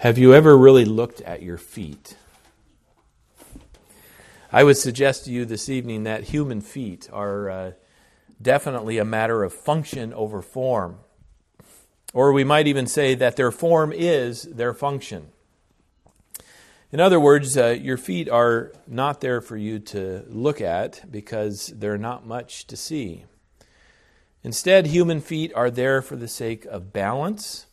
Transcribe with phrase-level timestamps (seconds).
[0.00, 2.16] Have you ever really looked at your feet?
[4.50, 7.72] I would suggest to you this evening that human feet are uh,
[8.40, 11.00] definitely a matter of function over form.
[12.14, 15.32] Or we might even say that their form is their function.
[16.90, 21.66] In other words, uh, your feet are not there for you to look at because
[21.76, 23.26] they're not much to see.
[24.42, 27.66] Instead, human feet are there for the sake of balance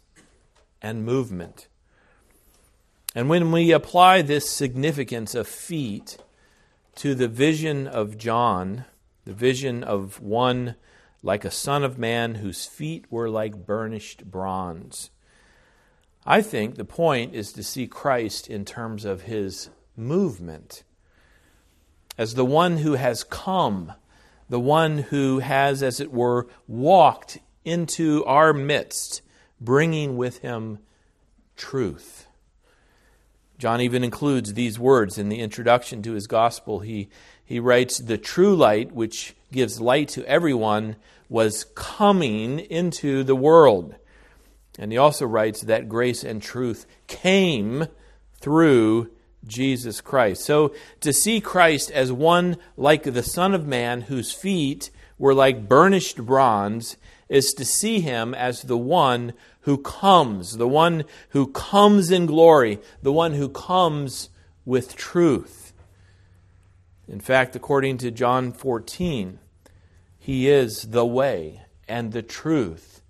[0.82, 1.70] and movement.
[3.16, 6.18] And when we apply this significance of feet
[6.96, 8.86] to the vision of John,
[9.26, 10.76] the vision of one
[11.24, 15.10] like a son of man whose feet were like burnished bronze,
[16.26, 20.84] I think the point is to see Christ in terms of his movement
[22.18, 23.94] as the one who has come,
[24.50, 29.22] the one who has, as it were, walked into our midst,
[29.62, 30.80] bringing with him
[31.56, 32.27] truth.
[33.58, 36.80] John even includes these words in the introduction to his gospel.
[36.80, 37.10] He,
[37.44, 40.96] he writes, The true light, which gives light to everyone,
[41.28, 43.96] was coming into the world.
[44.78, 47.88] And he also writes that grace and truth came
[48.40, 49.10] through
[49.46, 50.44] Jesus Christ.
[50.44, 55.68] So to see Christ as one like the Son of Man, whose feet were like
[55.68, 59.34] burnished bronze, is to see him as the one
[59.68, 64.30] who comes, the one who comes in glory, the one who comes
[64.64, 65.74] with truth.
[67.06, 69.40] In fact, according to John 14,
[70.18, 73.02] he is the way and the truth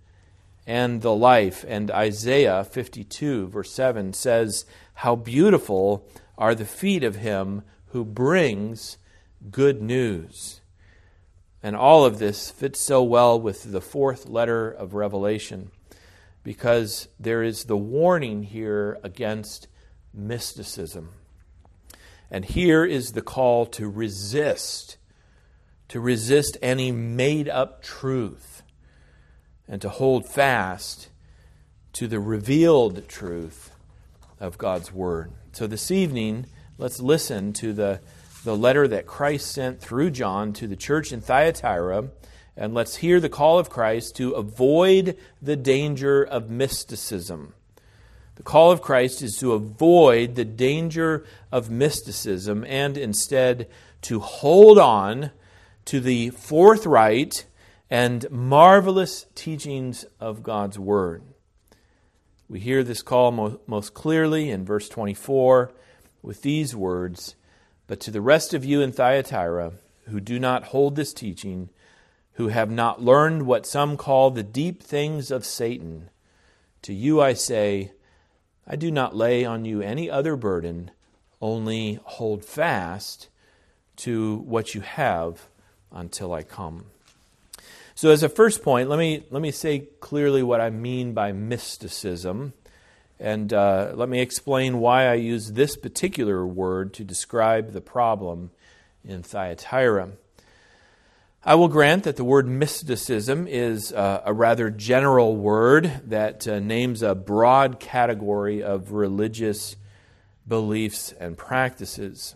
[0.65, 1.63] and the life.
[1.67, 8.97] And Isaiah 52, verse 7 says, How beautiful are the feet of him who brings
[9.51, 10.61] good news.
[11.61, 15.69] And all of this fits so well with the fourth letter of Revelation
[16.47, 19.67] because there is the warning here against
[20.13, 21.09] mysticism.
[22.31, 24.95] And here is the call to resist,
[25.89, 28.63] to resist any made up truth,
[29.67, 31.09] and to hold fast
[31.91, 33.71] to the revealed truth
[34.39, 35.33] of God's Word.
[35.51, 36.45] So this evening,
[36.77, 37.99] let's listen to the,
[38.45, 42.07] the letter that Christ sent through John to the church in Thyatira
[42.57, 47.53] and let's hear the call of Christ to avoid the danger of mysticism.
[48.35, 53.69] The call of Christ is to avoid the danger of mysticism and instead
[54.03, 55.31] to hold on
[55.85, 57.45] to the forthright
[57.89, 61.23] and marvelous teachings of God's Word.
[62.49, 65.71] We hear this call most clearly in verse 24
[66.21, 67.35] with these words
[67.85, 69.73] But to the rest of you in Thyatira
[70.09, 71.69] who do not hold this teaching,
[72.37, 76.07] who have not learned what some call the deep things of Satan.
[76.83, 77.91] To you I say,
[78.67, 80.91] I do not lay on you any other burden,
[81.41, 83.29] only hold fast
[83.97, 85.47] to what you have
[85.91, 86.85] until I come.
[87.95, 91.31] So, as a first point, let me, let me say clearly what I mean by
[91.31, 92.53] mysticism,
[93.19, 98.51] and uh, let me explain why I use this particular word to describe the problem
[99.03, 100.11] in Thyatira.
[101.43, 106.59] I will grant that the word mysticism is uh, a rather general word that uh,
[106.59, 109.75] names a broad category of religious
[110.47, 112.35] beliefs and practices.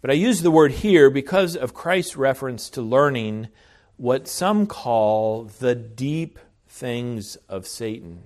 [0.00, 3.48] But I use the word here because of Christ's reference to learning
[3.96, 8.24] what some call the deep things of Satan.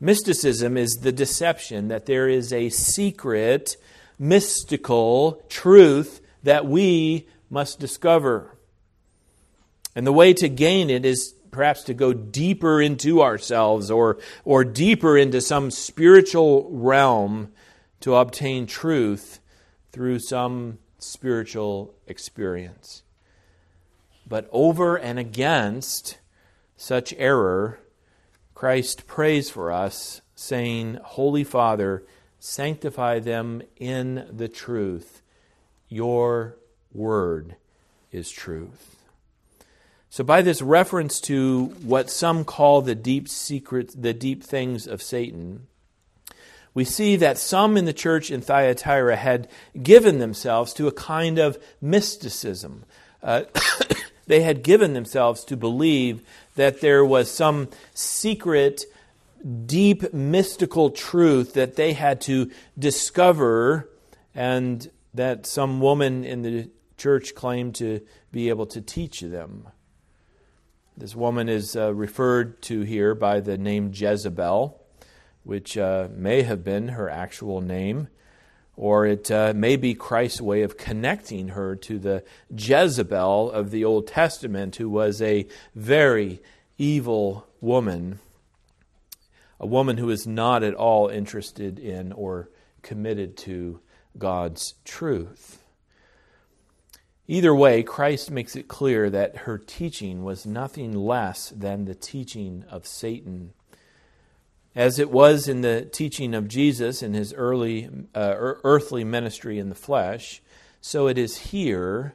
[0.00, 3.76] Mysticism is the deception that there is a secret,
[4.18, 8.56] mystical truth that we must discover.
[9.94, 14.64] And the way to gain it is perhaps to go deeper into ourselves or, or
[14.64, 17.52] deeper into some spiritual realm
[18.00, 19.38] to obtain truth
[19.92, 23.02] through some spiritual experience.
[24.26, 26.18] But over and against
[26.76, 27.78] such error,
[28.54, 32.04] Christ prays for us, saying, Holy Father,
[32.38, 35.20] sanctify them in the truth.
[35.88, 36.56] Your
[36.92, 37.56] word
[38.10, 39.01] is truth.
[40.12, 45.00] So, by this reference to what some call the deep secret, the deep things of
[45.00, 45.68] Satan,
[46.74, 49.48] we see that some in the church in Thyatira had
[49.82, 52.84] given themselves to a kind of mysticism.
[53.22, 53.44] Uh,
[54.26, 56.20] they had given themselves to believe
[56.56, 58.84] that there was some secret,
[59.64, 63.88] deep, mystical truth that they had to discover,
[64.34, 66.68] and that some woman in the
[66.98, 69.68] church claimed to be able to teach them.
[70.96, 74.78] This woman is uh, referred to here by the name Jezebel.
[75.44, 78.08] which uh, may have been her actual name,
[78.76, 82.24] or it uh, may be Christ's way of connecting her to the
[82.54, 86.40] Jezebel of the Old Testament, who was a very
[86.78, 88.20] evil woman,
[89.58, 92.48] a woman who is not at all interested in or
[92.82, 93.80] committed to
[94.18, 95.61] God's truth.
[97.28, 102.64] Either way, Christ makes it clear that her teaching was nothing less than the teaching
[102.68, 103.52] of Satan.
[104.74, 109.68] As it was in the teaching of Jesus in his early uh, earthly ministry in
[109.68, 110.42] the flesh,
[110.80, 112.14] so it is here.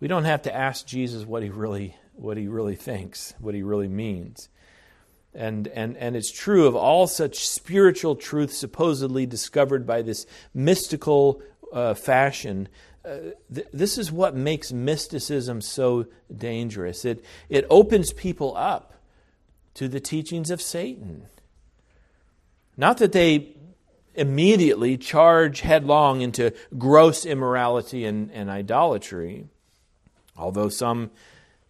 [0.00, 3.62] We don't have to ask Jesus what he really what he really thinks, what he
[3.62, 4.48] really means.
[5.34, 11.42] And, and, and it's true of all such spiritual truths supposedly discovered by this mystical
[11.76, 12.68] uh, fashion.
[13.04, 13.18] Uh,
[13.54, 17.04] th- this is what makes mysticism so dangerous.
[17.04, 18.94] It, it opens people up
[19.74, 21.26] to the teachings of Satan.
[22.78, 23.54] Not that they
[24.14, 29.46] immediately charge headlong into gross immorality and, and idolatry,
[30.34, 31.10] although some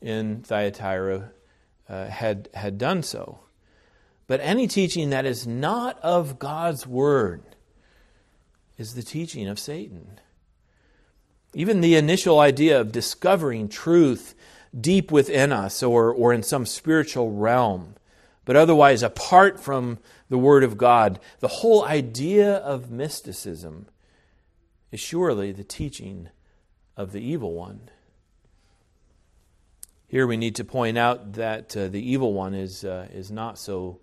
[0.00, 1.32] in Thyatira
[1.88, 3.40] uh, had, had done so.
[4.28, 7.42] But any teaching that is not of God's word
[8.78, 10.20] is the teaching of Satan.
[11.54, 14.34] Even the initial idea of discovering truth
[14.78, 17.94] deep within us or, or in some spiritual realm,
[18.44, 23.86] but otherwise apart from the Word of God, the whole idea of mysticism
[24.92, 26.28] is surely the teaching
[26.96, 27.90] of the evil one.
[30.08, 33.58] Here we need to point out that uh, the evil one is, uh, is, not
[33.58, 34.00] so,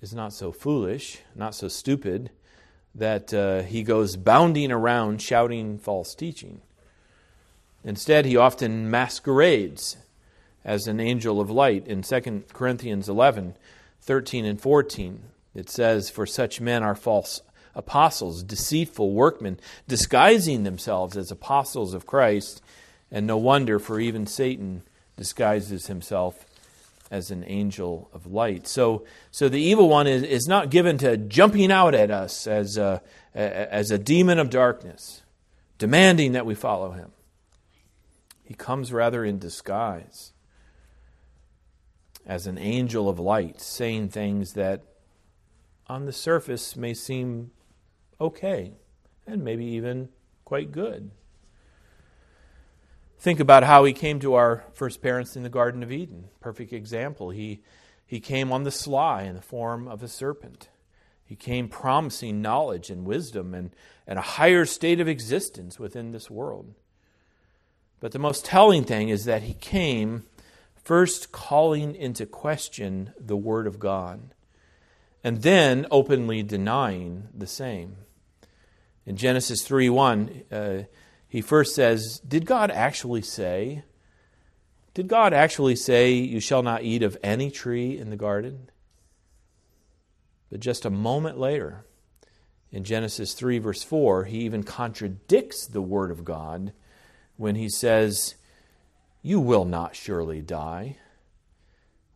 [0.00, 2.30] is not so foolish, not so stupid,
[2.94, 6.60] that uh, he goes bounding around shouting false teaching.
[7.84, 9.96] Instead, he often masquerades
[10.64, 11.86] as an angel of light.
[11.86, 13.54] In 2 Corinthians 11,
[14.02, 15.22] 13 and 14,
[15.54, 17.40] it says, For such men are false
[17.74, 22.60] apostles, deceitful workmen, disguising themselves as apostles of Christ.
[23.10, 24.82] And no wonder, for even Satan
[25.16, 26.44] disguises himself
[27.10, 28.66] as an angel of light.
[28.66, 32.76] So, so the evil one is, is not given to jumping out at us as
[32.76, 33.02] a,
[33.34, 35.22] as a demon of darkness,
[35.78, 37.12] demanding that we follow him.
[38.44, 40.32] He comes rather in disguise
[42.26, 44.82] as an angel of light, saying things that
[45.86, 47.50] on the surface may seem
[48.20, 48.72] okay
[49.26, 50.08] and maybe even
[50.44, 51.10] quite good.
[53.18, 56.28] Think about how he came to our first parents in the Garden of Eden.
[56.40, 57.30] Perfect example.
[57.30, 57.62] He,
[58.06, 60.68] he came on the sly in the form of a serpent.
[61.24, 63.74] He came promising knowledge and wisdom and,
[64.06, 66.74] and a higher state of existence within this world.
[68.00, 70.24] But the most telling thing is that he came
[70.76, 74.32] first calling into question the Word of God,
[75.24, 77.96] and then openly denying the same.
[79.04, 80.78] In Genesis 3 1, uh,
[81.28, 83.84] he first says, Did God actually say?
[84.94, 88.70] Did God actually say, You shall not eat of any tree in the garden?
[90.50, 91.84] But just a moment later,
[92.72, 96.72] in Genesis 3, verse 4, he even contradicts the word of God
[97.36, 98.34] when he says,
[99.22, 100.96] You will not surely die,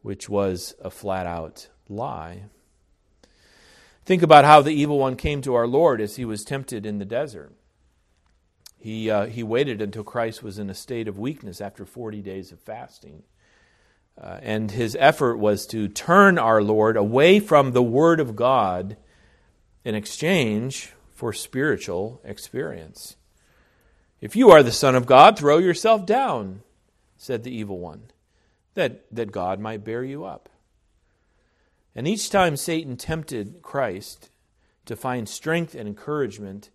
[0.00, 2.44] which was a flat out lie.
[4.04, 6.98] Think about how the evil one came to our Lord as he was tempted in
[6.98, 7.52] the desert.
[8.82, 12.50] He, uh, he waited until Christ was in a state of weakness after 40 days
[12.50, 13.22] of fasting.
[14.20, 18.96] Uh, and his effort was to turn our Lord away from the Word of God
[19.84, 23.14] in exchange for spiritual experience.
[24.20, 26.62] If you are the Son of God, throw yourself down,
[27.16, 28.10] said the evil one,
[28.74, 30.48] that, that God might bear you up.
[31.94, 34.30] And each time Satan tempted Christ
[34.86, 36.70] to find strength and encouragement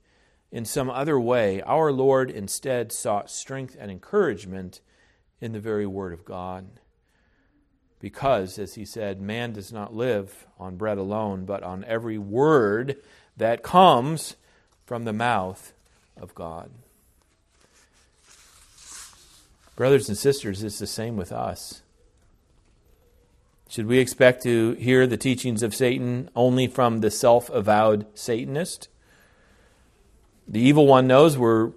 [0.51, 4.81] in some other way, our Lord instead sought strength and encouragement
[5.41, 6.67] in the very Word of God.
[7.99, 12.97] Because, as he said, man does not live on bread alone, but on every word
[13.35, 14.35] that comes
[14.85, 15.73] from the mouth
[16.15, 16.69] of God.
[19.75, 21.81] Brothers and sisters, it's the same with us.
[23.69, 28.89] Should we expect to hear the teachings of Satan only from the self avowed Satanist?
[30.47, 31.71] The evil one knows we're,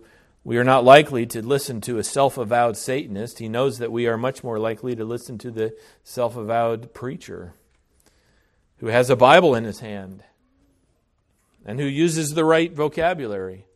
[0.45, 3.39] we are not likely to listen to a self avowed Satanist.
[3.39, 7.55] He knows that we are much more likely to listen to the self avowed preacher
[8.79, 10.23] who has a Bible in his hand
[11.65, 13.67] and who uses the right vocabulary,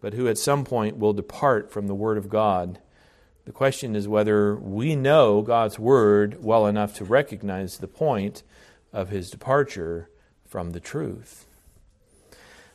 [0.00, 2.80] but who at some point will depart from the Word of God.
[3.44, 8.42] The question is whether we know God's Word well enough to recognize the point
[8.92, 10.10] of his departure
[10.44, 11.46] from the truth.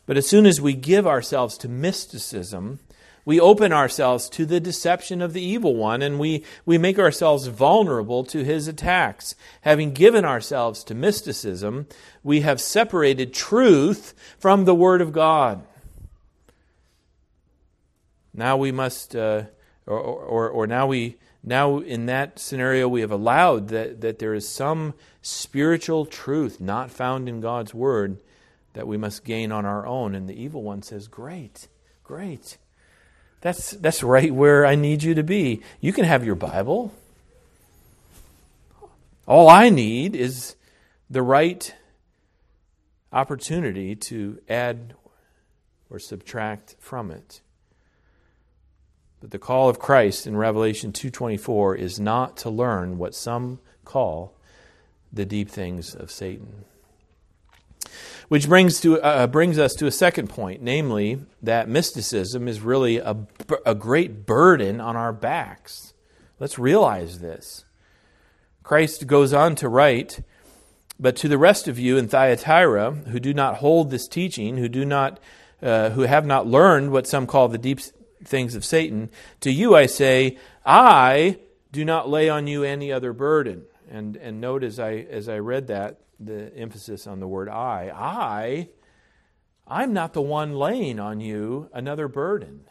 [0.06, 2.80] But as soon as we give ourselves to mysticism,
[3.24, 7.48] we open ourselves to the deception of the evil one and we, we make ourselves
[7.48, 9.36] vulnerable to his attacks.
[9.62, 11.88] Having given ourselves to mysticism,
[12.24, 15.64] we have separated truth from the Word of God.
[18.34, 19.44] Now we must, uh,
[19.86, 24.34] or, or, or now we, now in that scenario, we have allowed that, that there
[24.34, 28.18] is some spiritual truth not found in God's Word
[28.74, 30.16] that we must gain on our own.
[30.16, 31.68] And the evil one says, Great,
[32.04, 32.58] great.
[33.42, 35.62] That's, that's right where I need you to be.
[35.80, 36.94] You can have your Bible.
[39.28, 40.56] All I need is
[41.10, 41.74] the right
[43.12, 44.94] opportunity to add
[45.90, 47.42] or subtract from it.
[49.20, 54.34] But the call of Christ in Revelation 2:24 is not to learn what some call
[55.14, 56.66] the deep things of Satan.
[58.32, 62.96] Which brings, to, uh, brings us to a second point, namely that mysticism is really
[62.96, 63.28] a,
[63.66, 65.94] a great burden on our backs.
[66.40, 67.66] Let's realize this.
[68.64, 70.22] Christ goes on to write,
[70.98, 74.70] But to the rest of you in Thyatira who do not hold this teaching, who,
[74.70, 75.20] do not,
[75.62, 77.82] uh, who have not learned what some call the deep
[78.24, 79.10] things of Satan,
[79.42, 81.38] to you I say, I
[81.74, 83.64] do not lay on you any other burden.
[83.90, 87.92] And, and note as I, as I read that, the emphasis on the word I.
[87.94, 88.70] I,
[89.68, 92.66] I'm not the one laying on you another burden.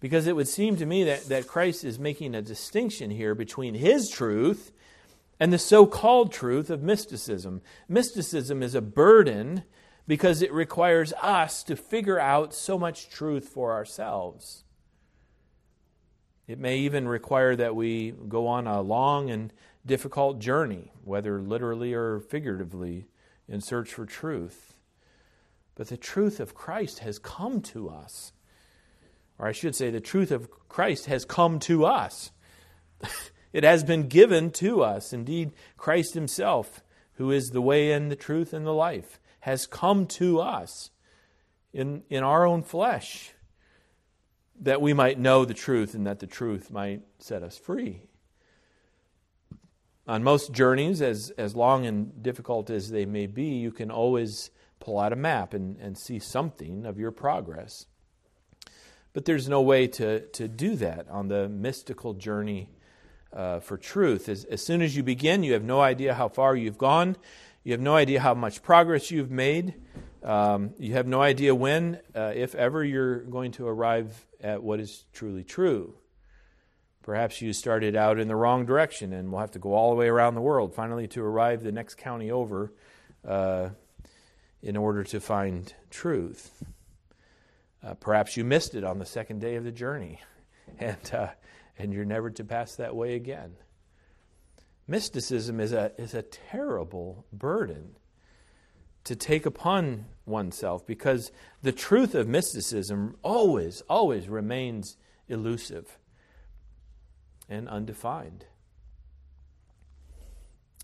[0.00, 3.74] Because it would seem to me that, that Christ is making a distinction here between
[3.74, 4.72] his truth
[5.40, 7.62] and the so called truth of mysticism.
[7.88, 9.64] Mysticism is a burden
[10.06, 14.64] because it requires us to figure out so much truth for ourselves.
[16.46, 19.52] It may even require that we go on a long and
[19.86, 23.06] difficult journey, whether literally or figuratively,
[23.48, 24.74] in search for truth.
[25.74, 28.32] But the truth of Christ has come to us.
[29.38, 32.32] Or I should say, the truth of Christ has come to us.
[33.52, 35.12] it has been given to us.
[35.12, 36.82] Indeed, Christ Himself,
[37.14, 40.90] who is the way and the truth and the life, has come to us
[41.72, 43.32] in, in our own flesh
[44.60, 48.02] that we might know the truth and that the truth might set us free.
[50.08, 54.50] On most journeys, as, as long and difficult as they may be, you can always
[54.78, 57.86] pull out a map and, and see something of your progress.
[59.12, 62.68] But there's no way to, to do that on the mystical journey
[63.32, 64.28] uh, for truth.
[64.28, 67.16] As, as soon as you begin, you have no idea how far you've gone,
[67.64, 69.74] you have no idea how much progress you've made.
[70.22, 74.80] Um, you have no idea when, uh, if ever, you're going to arrive at what
[74.80, 75.94] is truly true.
[77.06, 79.96] Perhaps you started out in the wrong direction and will have to go all the
[79.96, 82.72] way around the world finally to arrive the next county over
[83.24, 83.68] uh,
[84.60, 86.64] in order to find truth.
[87.80, 90.20] Uh, perhaps you missed it on the second day of the journey
[90.80, 91.28] and, uh,
[91.78, 93.54] and you're never to pass that way again.
[94.88, 97.94] Mysticism is a, is a terrible burden
[99.04, 101.30] to take upon oneself because
[101.62, 104.96] the truth of mysticism always, always remains
[105.28, 106.00] elusive
[107.48, 108.44] and undefined.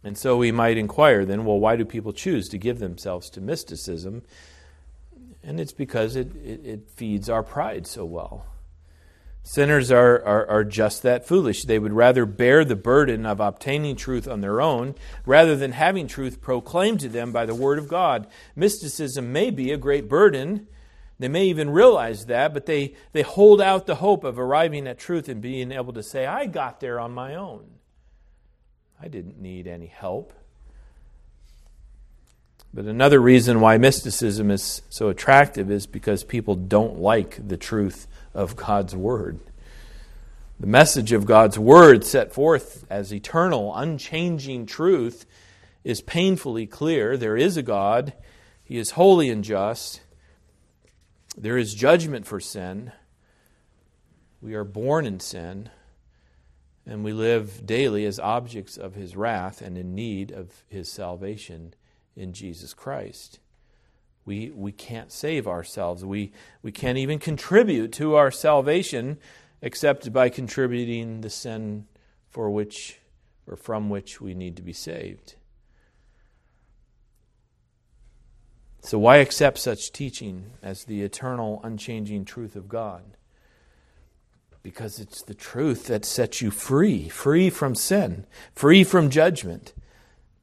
[0.05, 3.41] And so we might inquire then, well, why do people choose to give themselves to
[3.41, 4.23] mysticism?
[5.43, 8.47] And it's because it, it, it feeds our pride so well.
[9.45, 11.65] Sinners are, are, are, just that foolish.
[11.65, 14.95] They would rather bear the burden of obtaining truth on their own
[15.27, 18.29] rather than having truth proclaimed to them by the Word of God.
[18.55, 20.69] Mysticism may be a great burden,
[21.23, 24.99] they may even realize that, but they, they hold out the hope of arriving at
[24.99, 27.65] truth and being able to say, I got there on my own.
[29.01, 30.33] I didn't need any help.
[32.75, 38.07] But another reason why mysticism is so attractive is because people don't like the truth
[38.33, 39.39] of God's Word.
[40.59, 45.27] The message of God's Word, set forth as eternal, unchanging truth,
[45.85, 47.17] is painfully clear.
[47.17, 48.13] There is a God,
[48.65, 50.01] He is holy and just.
[51.37, 52.93] There is judgment for sin.
[54.41, 55.71] We are born in sin,
[56.85, 61.75] and we live daily as objects of his wrath and in need of his salvation
[62.17, 63.39] in Jesus Christ.
[64.25, 66.05] We, we can't save ourselves.
[66.05, 69.19] We, we can't even contribute to our salvation
[69.63, 71.87] except by contributing the sin
[72.29, 72.99] for which
[73.47, 75.37] or from which we need to be saved.
[78.85, 83.17] So, why accept such teaching as the eternal, unchanging truth of God?
[84.65, 89.73] Because it's the truth that sets you free, free from sin, free from judgment,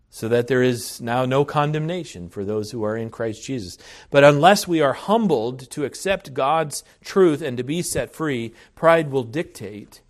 [0.09, 3.77] so that there is now no condemnation for those who are in Christ Jesus.
[4.09, 9.11] But unless we are humbled to accept God's truth and to be set free, pride
[9.11, 10.01] will dictate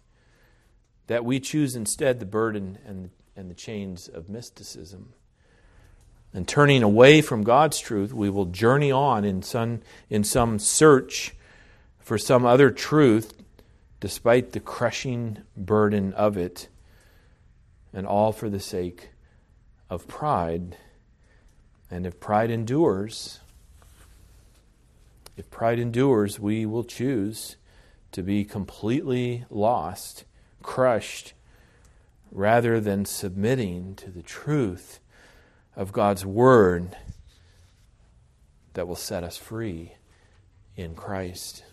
[1.07, 5.13] that we choose instead the burden and, and the chains of mysticism.
[6.33, 11.33] And turning away from God's truth, we will journey on in some, in some search
[12.00, 13.33] for some other truth,
[14.00, 16.67] despite the crushing burden of it,
[17.93, 19.09] and all for the sake
[19.89, 20.77] of pride.
[21.89, 23.39] And if pride endures,
[25.36, 27.55] if pride endures, we will choose
[28.12, 30.25] to be completely lost,
[30.62, 31.33] crushed,
[32.31, 35.00] rather than submitting to the truth
[35.79, 36.93] of God's Word
[38.74, 39.93] that will set us free
[40.75, 41.63] in Christ.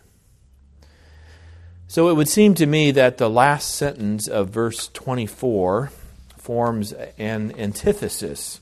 [1.88, 5.90] So it would seem to me that the last sentence of verse 24
[6.38, 8.60] forms an antithesis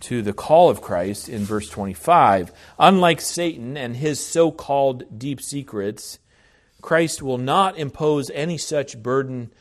[0.00, 2.50] to the call of Christ in verse 25.
[2.76, 6.18] Unlike Satan and his so called deep secrets,
[6.80, 9.52] Christ will not impose any such burden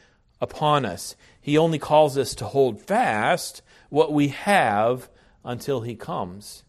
[0.41, 1.15] upon us.
[1.39, 5.09] He only calls us to hold fast what we have
[5.43, 6.63] until he comes.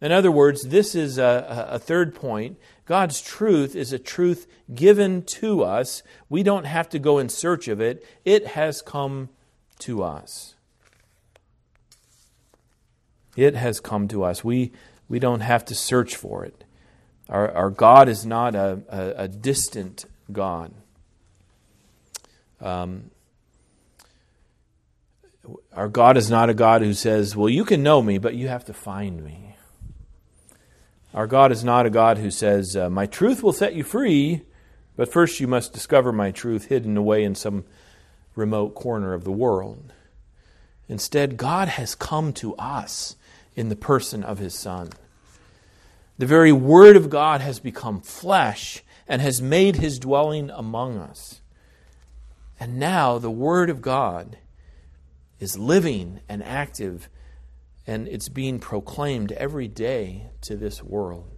[0.00, 2.58] In other words, this is a, a, third point.
[2.84, 6.02] God's truth is a truth given to us.
[6.28, 9.30] We don't have to go in search of it, it has come
[9.80, 10.54] to us.
[13.36, 14.44] It has come to us.
[14.44, 14.72] We,
[15.08, 16.64] we don't have to search for it.
[17.28, 20.72] Our, our God is not a, a, a distant God.
[22.60, 23.10] Um,
[25.72, 28.48] our God is not a God who says, Well, you can know me, but you
[28.48, 29.56] have to find me.
[31.14, 34.42] Our God is not a God who says, uh, My truth will set you free,
[34.96, 37.64] but first you must discover my truth hidden away in some
[38.34, 39.92] remote corner of the world.
[40.88, 43.16] Instead, God has come to us
[43.54, 44.90] in the person of his Son.
[46.18, 51.40] The very Word of God has become flesh and has made his dwelling among us.
[52.58, 54.38] And now the Word of God
[55.38, 57.08] is living and active,
[57.86, 61.30] and it's being proclaimed every day to this world.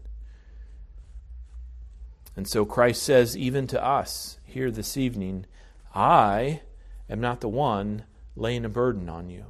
[2.37, 5.47] And so Christ says, even to us here this evening,
[5.95, 6.61] I
[7.11, 8.05] am not the one
[8.37, 9.47] laying a burden on you.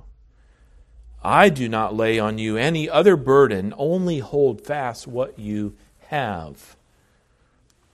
[1.22, 6.76] I do not lay on you any other burden, only hold fast what you have.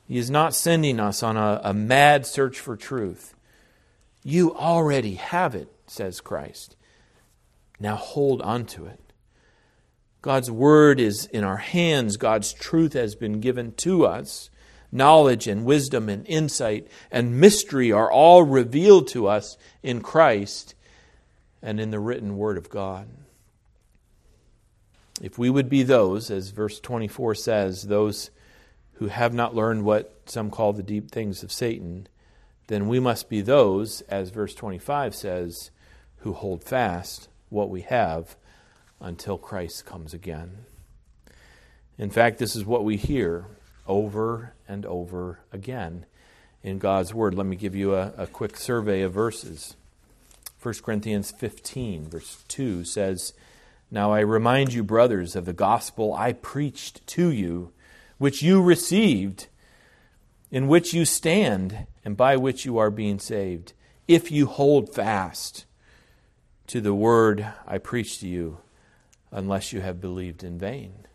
[0.06, 3.34] He is not sending us on a, a mad search for truth.
[4.22, 6.76] You already have it, says Christ.
[7.80, 9.00] Now hold on to it.
[10.22, 12.16] God's word is in our hands.
[12.16, 14.50] God's truth has been given to us
[14.94, 20.74] knowledge and wisdom and insight and mystery are all revealed to us in Christ
[21.60, 23.08] and in the written Word of God.
[25.20, 28.30] If we would be those, as verse 24 says, those
[28.94, 32.06] who have not learned what some call the deep things of Satan,
[32.68, 35.70] then we must be those, as verse 25 says,
[36.24, 38.34] who hold fast what we have
[38.98, 40.64] until Christ comes again.
[41.98, 43.44] In fact, this is what we hear
[43.86, 46.06] over and over again
[46.62, 47.34] in God's Word.
[47.34, 49.76] Let me give you a, a quick survey of verses.
[50.62, 53.34] 1 Corinthians 15, verse 2 says,
[53.90, 57.70] Now I remind you, brothers, of the gospel I preached to you,
[58.16, 59.48] which you received,
[60.50, 63.74] in which you stand, and by which you are being saved,
[64.08, 65.66] if you hold fast
[66.68, 68.58] to the word I preach to you,
[69.30, 71.06] unless you have believed in vain.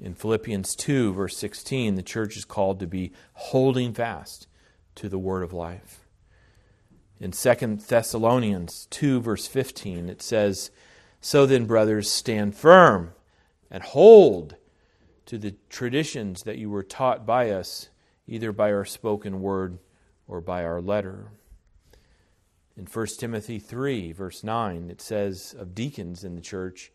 [0.00, 4.46] In Philippians 2, verse 16, the church is called to be holding fast
[4.96, 6.00] to the word of life.
[7.20, 10.70] In 2 Thessalonians 2, verse 15, it says,
[11.20, 13.12] So then, brothers, stand firm
[13.70, 14.56] and hold
[15.26, 17.88] to the traditions that you were taught by us,
[18.26, 19.78] either by our spoken word
[20.26, 21.28] or by our letter.
[22.76, 26.90] In 1 Timothy 3, verse 9, it says of deacons in the church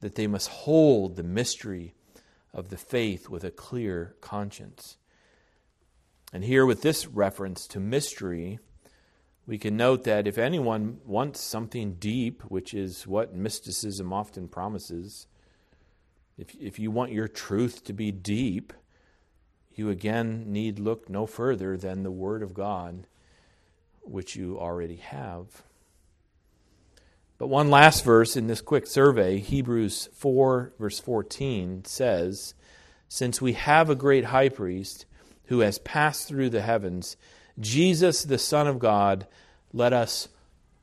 [0.00, 1.94] that they must hold the mystery
[2.54, 4.96] of the faith with a clear conscience.
[6.32, 8.60] And here, with this reference to mystery,
[9.46, 15.26] we can note that if anyone wants something deep, which is what mysticism often promises,
[16.38, 18.72] if, if you want your truth to be deep,
[19.74, 23.06] you again need look no further than the Word of God,
[24.02, 25.62] which you already have.
[27.38, 32.54] But one last verse in this quick survey, Hebrews 4, verse 14, says,
[33.08, 35.06] Since we have a great high priest
[35.46, 37.16] who has passed through the heavens,
[37.58, 39.26] Jesus, the Son of God,
[39.72, 40.28] let us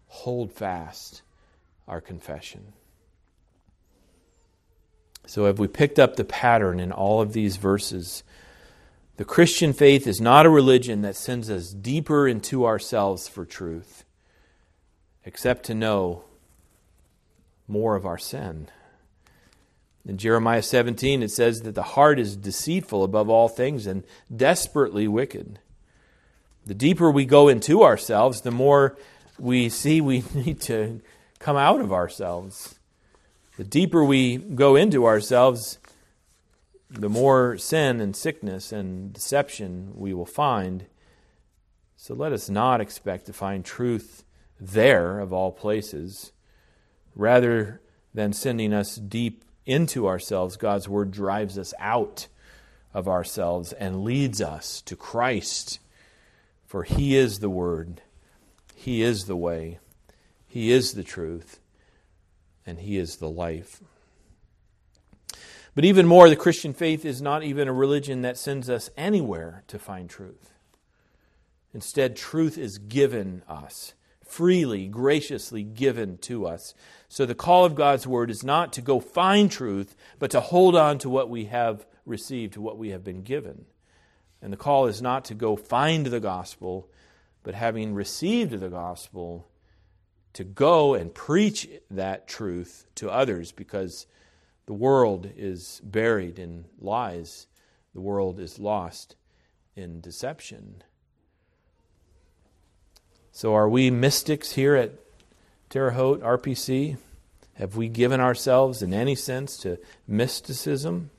[0.07, 1.21] hold fast
[1.87, 2.73] our confession.
[5.27, 8.23] So, have we picked up the pattern in all of these verses?
[9.17, 14.05] The Christian faith is not a religion that sends us deeper into ourselves for truth,
[15.25, 16.23] except to know
[17.67, 18.69] more of our sin.
[20.05, 24.03] In Jeremiah 17, it says that the heart is deceitful above all things and
[24.33, 25.59] desperately wicked.
[26.67, 28.97] The deeper we go into ourselves, the more
[29.39, 31.01] we see we need to
[31.39, 32.77] come out of ourselves.
[33.57, 35.79] The deeper we go into ourselves,
[36.89, 40.85] the more sin and sickness and deception we will find.
[41.95, 44.23] So let us not expect to find truth
[44.59, 46.31] there, of all places.
[47.15, 47.81] Rather
[48.13, 52.27] than sending us deep into ourselves, God's Word drives us out
[52.93, 55.79] of ourselves and leads us to Christ.
[56.65, 58.01] For He is the Word,
[58.73, 59.79] He is the way,
[60.47, 61.59] He is the truth,
[62.65, 63.81] and He is the life.
[65.77, 69.63] But even more, the Christian faith is not even a religion that sends us anywhere
[69.67, 70.51] to find truth.
[71.71, 73.93] Instead, truth is given us,
[74.25, 76.73] freely, graciously given to us.
[77.09, 80.75] So the call of God's word is not to go find truth, but to hold
[80.75, 83.65] on to what we have received, to what we have been given.
[84.41, 86.89] And the call is not to go find the gospel,
[87.43, 89.47] but having received the gospel,
[90.33, 94.07] to go and preach that truth to others because
[94.67, 97.47] the world is buried in lies,
[97.95, 99.15] the world is lost
[99.75, 100.83] in deception.
[103.31, 104.91] So, are we mystics here at
[105.69, 106.97] Terre Haute RPC?
[107.53, 111.11] Have we given ourselves, in any sense, to mysticism?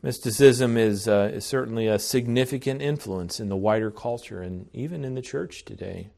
[0.00, 5.14] Mysticism is, uh, is certainly a significant influence in the wider culture and even in
[5.14, 6.10] the church today.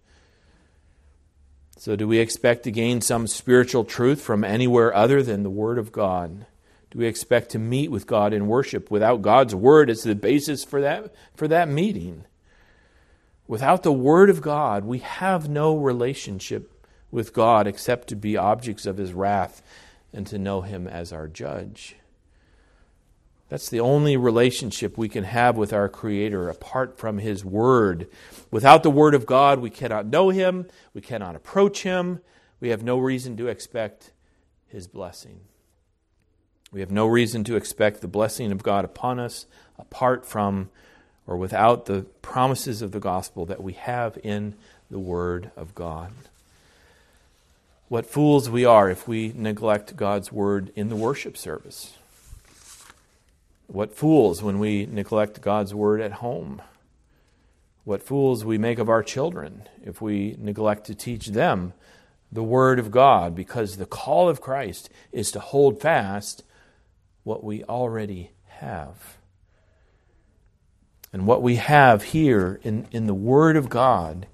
[1.80, 5.78] So, do we expect to gain some spiritual truth from anywhere other than the Word
[5.78, 6.44] of God?
[6.90, 10.62] Do we expect to meet with God in worship without God's Word as the basis
[10.62, 12.26] for that, for that meeting?
[13.48, 18.84] Without the Word of God, we have no relationship with God except to be objects
[18.84, 19.62] of His wrath
[20.12, 21.96] and to know Him as our judge.
[23.50, 28.06] That's the only relationship we can have with our Creator apart from His Word.
[28.52, 32.20] Without the Word of God, we cannot know Him, we cannot approach Him,
[32.60, 34.12] we have no reason to expect
[34.68, 35.40] His blessing.
[36.70, 40.70] We have no reason to expect the blessing of God upon us apart from
[41.26, 44.54] or without the promises of the gospel that we have in
[44.92, 46.12] the Word of God.
[47.88, 51.94] What fools we are if we neglect God's Word in the worship service.
[53.72, 56.60] What fools when we neglect God's word at home.
[57.84, 61.72] What fools we make of our children if we neglect to teach them
[62.32, 66.44] the word of God, because the call of Christ is to hold fast
[67.24, 69.18] what we already have.
[71.12, 74.26] And what we have here in, in the Word of God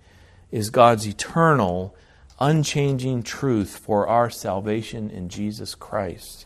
[0.51, 1.95] is God's eternal,
[2.39, 6.46] unchanging truth for our salvation in Jesus Christ.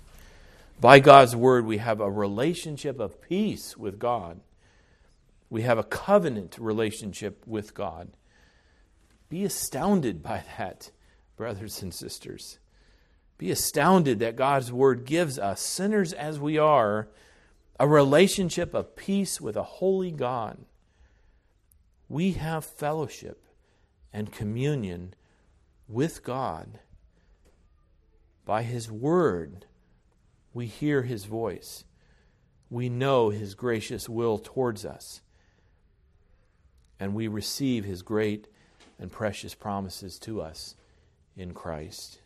[0.81, 4.41] By God's word, we have a relationship of peace with God.
[5.51, 8.09] We have a covenant relationship with God.
[9.29, 10.91] Be astounded by that,
[11.37, 12.61] brothers and sisters.
[13.37, 17.09] Be astounded that God's word gives us, sinners as we are,
[17.79, 20.65] a relationship of peace with a holy God.
[22.09, 23.45] We have fellowship
[24.15, 25.15] and communion
[25.89, 26.81] with God
[28.47, 29.67] by His word
[30.53, 31.85] we hear his voice.
[32.69, 35.21] We know his gracious will towards us.
[36.99, 38.49] And we receive his great
[38.99, 40.75] and precious promises to us
[41.37, 42.21] in Christ.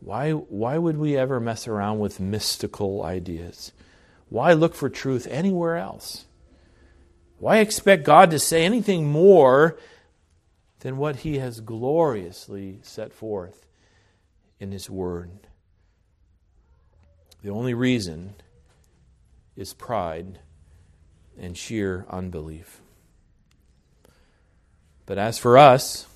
[0.00, 3.72] Why, why would we ever mess around with mystical ideas?
[4.28, 6.26] Why look for truth anywhere else?
[7.38, 9.78] Why expect God to say anything more
[10.80, 13.66] than what he has gloriously set forth
[14.58, 15.46] in his word?
[17.46, 18.34] The only reason
[19.56, 20.40] is pride
[21.38, 22.80] and sheer unbelief.
[25.06, 26.08] But as for us,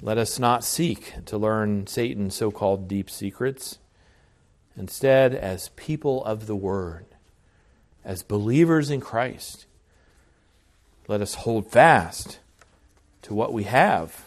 [0.00, 3.80] let us not seek to learn Satan's so called deep secrets.
[4.76, 7.06] Instead, as people of the Word,
[8.04, 9.66] as believers in Christ,
[11.08, 12.38] let us hold fast
[13.22, 14.26] to what we have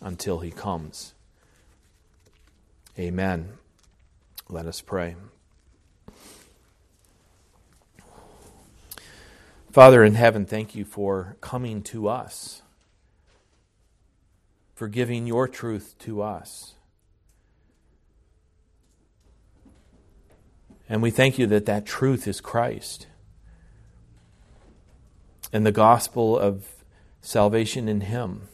[0.00, 1.14] until He comes.
[2.98, 3.52] Amen.
[4.48, 5.16] Let us pray.
[9.70, 12.62] Father in heaven, thank you for coming to us.
[14.82, 16.74] for giving your truth to us.
[20.88, 23.06] And we thank you that that truth is Christ.
[25.52, 26.66] And the gospel of
[27.20, 28.48] salvation in Him.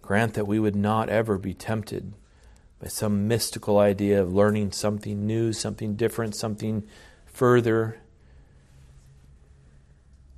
[0.00, 2.12] Grant that we would not ever be tempted
[2.92, 6.84] some mystical idea of learning something new, something different, something
[7.26, 7.98] further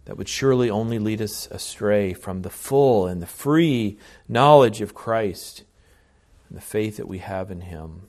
[0.05, 4.95] that would surely only lead us astray from the full and the free knowledge of
[4.95, 5.65] Christ
[6.49, 8.09] and the faith that we have in Him.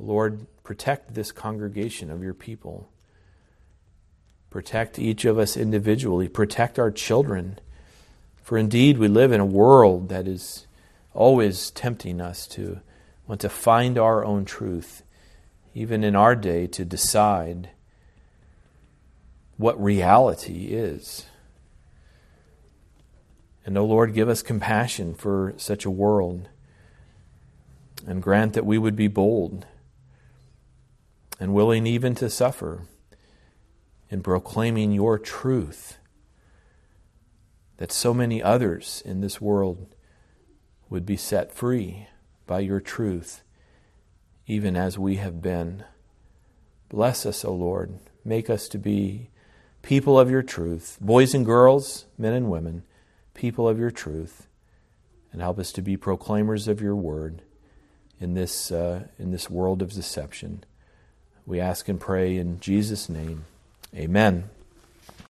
[0.00, 2.90] Lord, protect this congregation of your people.
[4.50, 6.28] Protect each of us individually.
[6.28, 7.58] Protect our children.
[8.42, 10.66] For indeed, we live in a world that is
[11.14, 12.80] always tempting us to
[13.26, 15.02] want to find our own truth,
[15.74, 17.70] even in our day, to decide
[19.56, 21.26] what reality is.
[23.64, 26.48] And, O oh Lord, give us compassion for such a world
[28.06, 29.66] and grant that we would be bold
[31.38, 32.82] and willing even to suffer
[34.10, 35.98] in proclaiming your truth,
[37.78, 39.94] that so many others in this world
[40.92, 42.06] would be set free
[42.46, 43.42] by your truth,
[44.46, 45.82] even as we have been.
[46.90, 47.98] Bless us, O Lord.
[48.26, 49.30] Make us to be
[49.80, 52.82] people of your truth, boys and girls, men and women,
[53.32, 54.46] people of your truth,
[55.32, 57.40] and help us to be proclaimers of your word
[58.20, 60.62] in this, uh, in this world of deception.
[61.46, 63.46] We ask and pray in Jesus' name.
[63.96, 64.50] Amen.